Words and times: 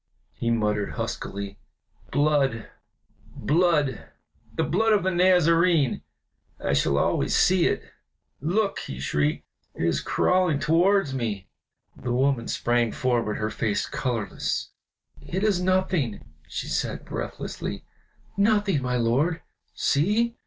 he 0.33 0.49
muttered, 0.49 0.93
huskily. 0.93 1.59
"Blood, 2.11 2.67
blood 3.35 4.09
the 4.51 4.63
blood 4.63 4.93
of 4.93 5.03
the 5.03 5.11
Nazarene! 5.11 6.01
I 6.59 6.73
shall 6.73 6.97
always 6.97 7.35
see 7.35 7.67
it. 7.67 7.83
Look!" 8.39 8.79
he 8.79 8.99
shrieked, 8.99 9.45
"it 9.75 9.85
is 9.85 10.01
crawling 10.01 10.57
towards 10.57 11.13
me!" 11.13 11.49
The 11.95 12.11
woman 12.13 12.47
sprang 12.47 12.91
forward, 12.93 13.37
her 13.37 13.51
face 13.51 13.85
colorless. 13.85 14.71
"It 15.21 15.43
is 15.43 15.61
nothing!" 15.61 16.25
she 16.47 16.67
said, 16.67 17.05
breathlessly, 17.05 17.85
"nothing, 18.35 18.81
my 18.81 18.95
lord! 18.97 19.43
See! 19.75 20.35